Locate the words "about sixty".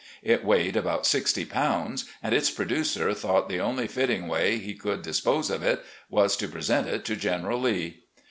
0.75-1.45